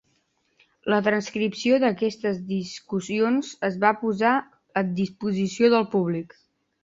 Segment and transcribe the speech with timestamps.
[0.91, 4.33] La transcripció d'aquestes discussions es va posar
[4.81, 6.35] a disposició del públic.